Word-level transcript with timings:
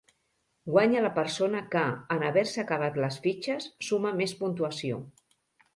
Guanya 0.75 1.03
la 1.07 1.11
persona 1.17 1.61
que, 1.75 1.83
en 2.17 2.25
haver-se 2.31 2.65
acabat 2.65 2.99
les 3.05 3.19
fitxes, 3.27 3.71
suma 3.91 4.17
més 4.23 4.37
puntuació. 4.43 5.01